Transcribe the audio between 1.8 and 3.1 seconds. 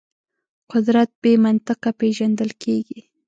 پېژندل کېږي.